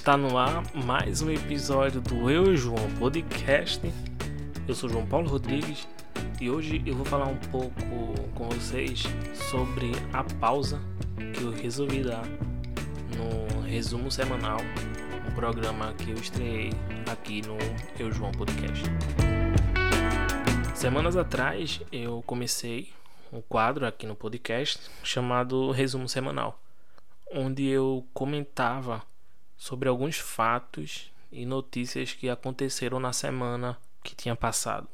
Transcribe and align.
Está 0.00 0.16
no 0.16 0.38
ar 0.38 0.64
mais 0.74 1.20
um 1.20 1.30
episódio 1.30 2.00
do 2.00 2.30
Eu 2.30 2.54
e 2.54 2.56
João 2.56 2.90
Podcast. 2.98 3.82
Eu 4.66 4.74
sou 4.74 4.88
João 4.88 5.04
Paulo 5.04 5.28
Rodrigues 5.28 5.86
e 6.40 6.48
hoje 6.48 6.82
eu 6.86 6.96
vou 6.96 7.04
falar 7.04 7.26
um 7.26 7.36
pouco 7.36 7.74
com 8.34 8.48
vocês 8.48 9.02
sobre 9.50 9.92
a 10.10 10.24
pausa 10.24 10.80
que 11.34 11.42
eu 11.42 11.50
resolvi 11.50 12.02
dar 12.02 12.24
no 13.14 13.60
resumo 13.60 14.10
semanal, 14.10 14.56
um 15.28 15.34
programa 15.34 15.92
que 15.92 16.12
eu 16.12 16.16
estreiei 16.16 16.70
aqui 17.12 17.42
no 17.42 17.58
Eu 17.98 18.10
João 18.10 18.32
Podcast. 18.32 18.82
Semanas 20.74 21.14
atrás 21.14 21.82
eu 21.92 22.22
comecei 22.26 22.90
um 23.30 23.42
quadro 23.42 23.86
aqui 23.86 24.06
no 24.06 24.16
podcast 24.16 24.90
chamado 25.04 25.70
Resumo 25.72 26.08
Semanal, 26.08 26.58
onde 27.30 27.66
eu 27.66 28.02
comentava 28.14 29.09
sobre 29.60 29.90
alguns 29.90 30.16
fatos 30.16 31.12
e 31.30 31.44
notícias 31.44 32.14
que 32.14 32.30
aconteceram 32.30 32.98
na 32.98 33.12
semana 33.12 33.76
que 34.02 34.16
tinha 34.16 34.34
passado. 34.34 34.88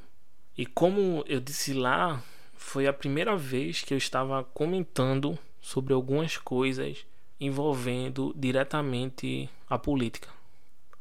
E 0.58 0.66
como 0.66 1.22
eu 1.28 1.38
disse 1.38 1.72
lá, 1.72 2.20
foi 2.56 2.88
a 2.88 2.92
primeira 2.92 3.36
vez 3.36 3.82
que 3.82 3.94
eu 3.94 3.98
estava 3.98 4.42
comentando 4.42 5.38
sobre 5.60 5.94
algumas 5.94 6.36
coisas 6.36 7.06
envolvendo 7.38 8.34
diretamente 8.36 9.48
a 9.70 9.78
política. 9.78 10.30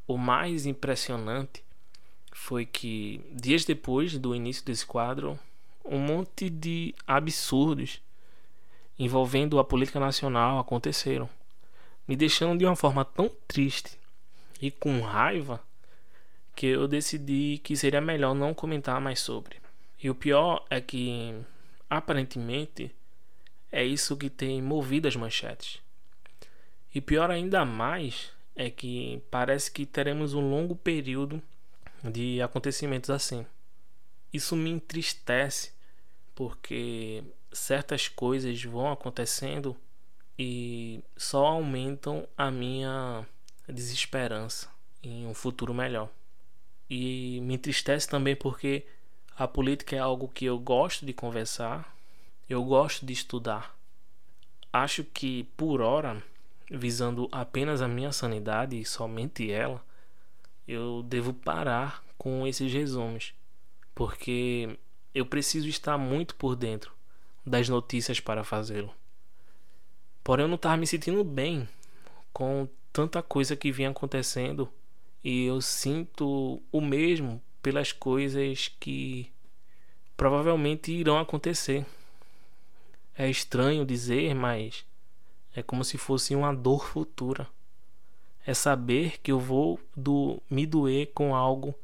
O 0.05 0.15
mais 0.15 0.67
impressionante 0.67 1.63
foi 2.31 2.67
que 2.67 3.19
dias 3.31 3.65
depois 3.65 4.15
do 4.15 4.35
início 4.35 4.63
desse 4.63 4.85
quadro, 4.85 5.39
um 5.83 5.97
monte 5.97 6.51
de 6.51 6.93
absurdos 7.07 7.99
envolvendo 8.99 9.57
a 9.57 9.63
política 9.63 9.99
nacional 9.99 10.59
aconteceram 10.59 11.27
me 12.07 12.15
deixando 12.15 12.59
de 12.59 12.65
uma 12.65 12.75
forma 12.75 13.03
tão 13.03 13.29
triste 13.47 13.97
e 14.61 14.71
com 14.71 15.01
raiva 15.01 15.61
que 16.55 16.67
eu 16.67 16.87
decidi 16.87 17.59
que 17.63 17.75
seria 17.75 17.99
melhor 17.99 18.33
não 18.33 18.53
comentar 18.53 19.01
mais 19.01 19.19
sobre. 19.19 19.57
E 20.01 20.09
o 20.09 20.15
pior 20.15 20.65
é 20.69 20.79
que 20.79 21.33
aparentemente 21.89 22.93
é 23.71 23.83
isso 23.83 24.15
que 24.15 24.29
tem 24.29 24.61
movido 24.61 25.07
as 25.07 25.15
manchetes. 25.15 25.81
E 26.93 27.01
pior 27.01 27.29
ainda 27.29 27.65
mais 27.65 28.31
é 28.55 28.69
que 28.69 29.21
parece 29.29 29.69
que 29.69 29.85
teremos 29.85 30.33
um 30.33 30.49
longo 30.49 30.75
período 30.75 31.41
de 32.03 32.41
acontecimentos 32.41 33.09
assim. 33.09 33.45
Isso 34.31 34.55
me 34.55 34.69
entristece 34.69 35.73
porque 36.33 37.23
certas 37.51 38.07
coisas 38.07 38.63
vão 38.63 38.91
acontecendo 38.91 39.75
e 40.37 41.03
só 41.15 41.45
aumentam 41.45 42.27
a 42.37 42.51
minha 42.51 43.25
desesperança 43.67 44.69
em 45.01 45.25
um 45.25 45.33
futuro 45.33 45.73
melhor. 45.73 46.09
E 46.89 47.39
me 47.41 47.55
entristece 47.55 48.07
também 48.07 48.35
porque 48.35 48.85
a 49.37 49.47
política 49.47 49.95
é 49.95 49.99
algo 49.99 50.27
que 50.27 50.45
eu 50.45 50.57
gosto 50.59 51.05
de 51.05 51.13
conversar, 51.13 51.95
eu 52.49 52.63
gosto 52.63 53.05
de 53.05 53.13
estudar. 53.13 53.75
Acho 54.71 55.03
que 55.03 55.43
por 55.55 55.81
hora, 55.81 56.21
visando 56.69 57.27
apenas 57.31 57.81
a 57.81 57.87
minha 57.87 58.11
sanidade 58.11 58.79
e 58.79 58.85
somente 58.85 59.51
ela, 59.51 59.83
eu 60.67 61.03
devo 61.03 61.33
parar 61.33 62.03
com 62.17 62.45
esses 62.45 62.71
resumos, 62.71 63.33
porque 63.93 64.77
eu 65.13 65.25
preciso 65.25 65.67
estar 65.67 65.97
muito 65.97 66.35
por 66.35 66.55
dentro 66.55 66.93
das 67.45 67.69
notícias 67.69 68.19
para 68.19 68.43
fazê-lo. 68.43 68.93
Porém, 70.25 70.45
eu 70.45 70.47
não 70.47 70.55
estava 70.55 70.75
me 70.75 70.87
sentindo 70.87 71.23
bem 71.23 71.69
com 72.33 72.67
tanta 72.91 73.21
coisa 73.21 73.55
que 73.55 73.71
vinha 73.71 73.91
acontecendo 73.91 74.67
e 75.23 75.45
eu 75.45 75.61
sinto 75.61 76.63
o 76.71 76.81
mesmo 76.81 77.39
pelas 77.61 77.91
coisas 77.91 78.67
que 78.79 79.31
provavelmente 80.17 80.91
irão 80.91 81.19
acontecer. 81.19 81.85
É 83.15 83.29
estranho 83.29 83.85
dizer, 83.85 84.33
mas 84.33 84.83
é 85.55 85.61
como 85.61 85.83
se 85.83 85.95
fosse 85.95 86.35
uma 86.35 86.51
dor 86.55 86.87
futura. 86.87 87.47
É 88.47 88.53
saber 88.55 89.19
que 89.21 89.31
eu 89.31 89.39
vou 89.39 89.79
do, 89.95 90.41
me 90.49 90.65
doer 90.65 91.11
com 91.13 91.35
algo 91.35 91.75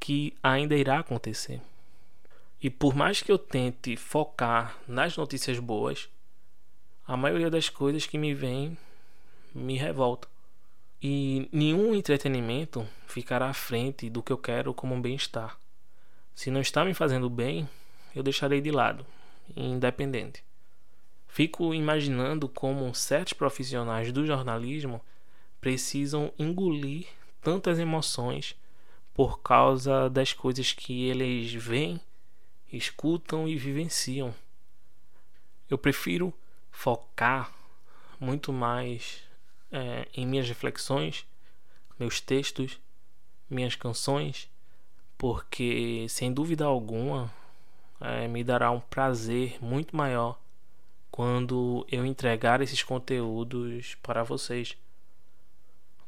que 0.00 0.34
ainda 0.42 0.74
irá 0.74 1.00
acontecer. 1.00 1.60
E 2.62 2.70
por 2.70 2.94
mais 2.94 3.20
que 3.20 3.30
eu 3.30 3.36
tente 3.36 3.94
focar 3.94 4.78
nas 4.88 5.18
notícias 5.18 5.58
boas, 5.58 6.08
a 7.06 7.16
maioria 7.16 7.50
das 7.50 7.68
coisas 7.68 8.06
que 8.06 8.16
me 8.16 8.34
vem 8.34 8.76
me 9.54 9.76
revolta. 9.76 10.28
E 11.02 11.48
nenhum 11.52 11.94
entretenimento 11.94 12.86
ficará 13.06 13.50
à 13.50 13.54
frente 13.54 14.08
do 14.08 14.22
que 14.22 14.32
eu 14.32 14.38
quero 14.38 14.72
como 14.72 14.94
um 14.94 15.02
bem-estar. 15.02 15.58
Se 16.34 16.50
não 16.50 16.60
está 16.60 16.84
me 16.84 16.94
fazendo 16.94 17.28
bem, 17.28 17.68
eu 18.16 18.22
deixarei 18.22 18.60
de 18.60 18.70
lado, 18.70 19.04
independente. 19.54 20.42
Fico 21.28 21.74
imaginando 21.74 22.48
como 22.48 22.94
certos 22.94 23.34
profissionais 23.34 24.10
do 24.10 24.24
jornalismo 24.24 25.00
precisam 25.60 26.32
engolir 26.38 27.06
tantas 27.42 27.78
emoções 27.78 28.56
por 29.12 29.40
causa 29.40 30.08
das 30.08 30.32
coisas 30.32 30.72
que 30.72 31.06
eles 31.06 31.52
veem, 31.52 32.00
escutam 32.72 33.46
e 33.46 33.56
vivenciam. 33.56 34.34
Eu 35.68 35.76
prefiro 35.76 36.32
focar 36.74 37.50
muito 38.20 38.52
mais 38.52 39.22
é, 39.72 40.06
em 40.12 40.26
minhas 40.26 40.46
reflexões, 40.46 41.24
meus 41.98 42.20
textos, 42.20 42.78
minhas 43.48 43.76
canções, 43.76 44.50
porque 45.16 46.04
sem 46.10 46.32
dúvida 46.32 46.64
alguma 46.64 47.32
é, 48.00 48.28
me 48.28 48.42
dará 48.42 48.70
um 48.70 48.80
prazer 48.80 49.56
muito 49.62 49.96
maior 49.96 50.38
quando 51.10 51.86
eu 51.90 52.04
entregar 52.04 52.60
esses 52.60 52.82
conteúdos 52.82 53.94
para 54.02 54.24
vocês. 54.24 54.76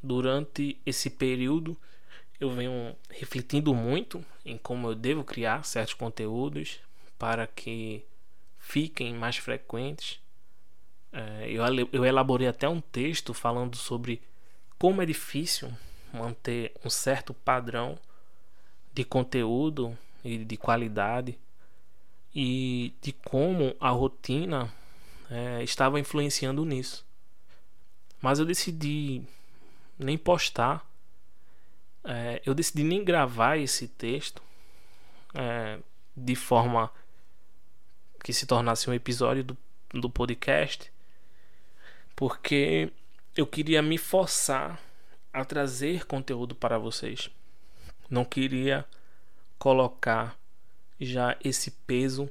Durante 0.02 0.78
esse 0.84 1.08
período, 1.08 1.76
eu 2.40 2.50
venho 2.50 2.94
refletindo 3.08 3.72
muito 3.72 4.22
em 4.44 4.58
como 4.58 4.88
eu 4.88 4.94
devo 4.94 5.24
criar 5.24 5.64
certos 5.64 5.94
conteúdos 5.94 6.80
para 7.18 7.46
que 7.46 8.04
fiquem 8.58 9.14
mais 9.14 9.36
frequentes 9.36 10.20
eu, 11.48 11.88
eu 11.92 12.04
elaborei 12.04 12.48
até 12.48 12.68
um 12.68 12.80
texto 12.80 13.32
falando 13.32 13.76
sobre 13.76 14.20
como 14.78 15.00
é 15.00 15.06
difícil 15.06 15.72
manter 16.12 16.72
um 16.84 16.90
certo 16.90 17.32
padrão 17.32 17.98
de 18.92 19.04
conteúdo 19.04 19.96
e 20.24 20.38
de 20.38 20.56
qualidade 20.56 21.38
e 22.34 22.94
de 23.00 23.12
como 23.12 23.74
a 23.80 23.90
rotina 23.90 24.72
é, 25.30 25.62
estava 25.62 26.00
influenciando 26.00 26.64
nisso. 26.64 27.04
Mas 28.20 28.38
eu 28.38 28.44
decidi 28.44 29.22
nem 29.98 30.18
postar, 30.18 30.86
é, 32.04 32.42
eu 32.44 32.54
decidi 32.54 32.82
nem 32.82 33.04
gravar 33.04 33.56
esse 33.56 33.88
texto 33.88 34.42
é, 35.34 35.78
de 36.16 36.34
forma 36.34 36.90
que 38.22 38.32
se 38.32 38.46
tornasse 38.46 38.88
um 38.90 38.94
episódio 38.94 39.44
do, 39.44 39.56
do 39.92 40.10
podcast 40.10 40.92
porque 42.16 42.90
eu 43.36 43.46
queria 43.46 43.82
me 43.82 43.98
forçar 43.98 44.80
a 45.30 45.44
trazer 45.44 46.06
conteúdo 46.06 46.54
para 46.54 46.78
vocês. 46.78 47.30
Não 48.08 48.24
queria 48.24 48.86
colocar 49.58 50.38
já 50.98 51.36
esse 51.44 51.70
peso 51.70 52.30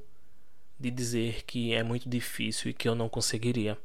de 0.79 0.89
dizer 0.89 1.43
que 1.43 1.73
é 1.73 1.83
muito 1.83 2.09
difícil 2.09 2.71
e 2.71 2.73
que 2.73 2.89
eu 2.89 2.95
não 2.95 3.07
conseguiria. 3.07 3.77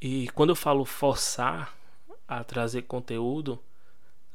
E 0.00 0.28
quando 0.30 0.50
eu 0.50 0.56
falo 0.56 0.84
forçar 0.84 1.74
a 2.26 2.42
trazer 2.42 2.82
conteúdo, 2.82 3.62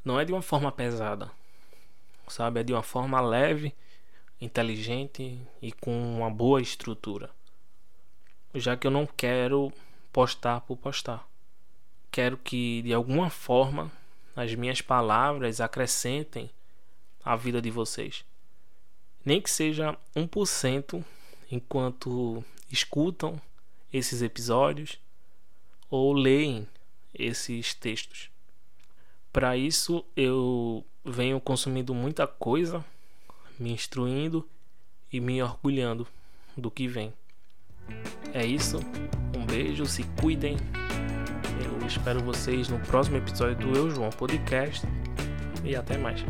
não 0.06 0.18
é 0.18 0.24
de 0.24 0.32
uma 0.32 0.42
forma 0.42 0.72
pesada, 0.72 1.30
sabe? 2.28 2.62
É 2.62 2.64
de 2.64 2.72
uma 2.72 2.82
forma 2.82 3.20
leve, 3.20 3.76
inteligente 4.40 5.38
e 5.62 5.72
com 5.74 6.18
uma 6.18 6.32
boa 6.32 6.62
estrutura. 6.62 7.30
Já 8.56 8.78
que 8.78 8.88
eu 8.88 8.92
não 8.92 9.06
quero 9.06 9.72
postar 10.12 10.62
por 10.62 10.78
postar. 10.78 11.28
Quero 12.12 12.38
que 12.38 12.82
de 12.82 12.94
alguma 12.94 13.30
forma 13.30 13.92
as 14.36 14.54
minhas 14.56 14.82
palavras 14.82 15.62
acrescentem 15.62 16.50
a 17.24 17.36
vida 17.36 17.62
de 17.62 17.70
vocês. 17.70 18.26
Nem 19.24 19.42
que 19.42 19.50
seja 19.50 19.98
1% 20.16 21.04
enquanto 21.52 22.44
escutam 22.72 23.40
esses 23.94 24.22
episódios 24.22 24.98
ou 25.90 26.14
leem 26.14 26.68
esses 27.14 27.74
textos. 27.74 28.30
Para 29.32 29.56
isso 29.56 30.04
eu 30.16 30.84
venho 31.04 31.40
consumindo 31.40 31.94
muita 31.94 32.26
coisa, 32.26 32.84
me 33.60 33.72
instruindo 33.72 34.48
e 35.12 35.20
me 35.20 35.42
orgulhando 35.42 36.08
do 36.58 36.72
que 36.72 36.88
vem. 36.88 37.14
É 38.34 38.46
isso 38.46 38.80
beijo, 39.52 39.86
se 39.86 40.04
cuidem. 40.22 40.56
Eu 41.62 41.86
espero 41.86 42.22
vocês 42.22 42.70
no 42.70 42.80
próximo 42.80 43.18
episódio 43.18 43.68
do 43.68 43.78
Eu 43.78 43.92
João 43.92 44.10
Podcast. 44.10 44.88
E 45.66 45.76
até 45.76 45.98
mais. 45.98 46.24